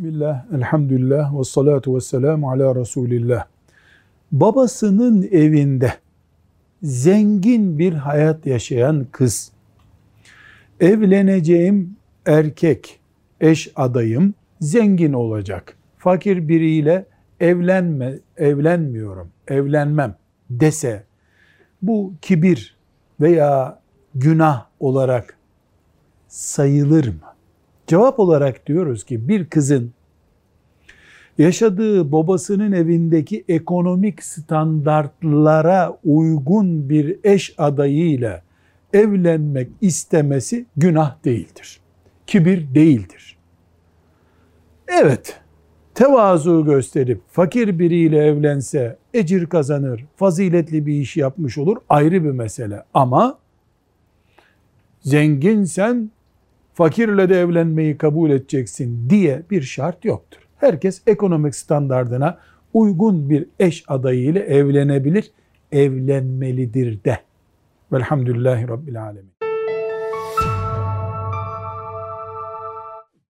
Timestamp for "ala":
2.50-2.74